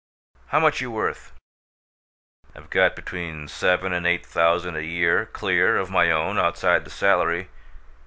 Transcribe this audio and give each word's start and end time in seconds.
How 0.47 0.59
much 0.59 0.81
you 0.81 0.89
worth?" 0.89 1.31
"I've 2.55 2.71
got 2.71 2.95
between 2.95 3.47
seven 3.47 3.93
and 3.93 4.07
eight 4.07 4.25
thousand 4.25 4.75
a 4.75 4.81
year 4.83 5.27
clear, 5.27 5.77
of 5.77 5.91
my 5.91 6.09
own, 6.09 6.39
outside 6.39 6.85
the 6.85 6.89
salary. 6.89 7.49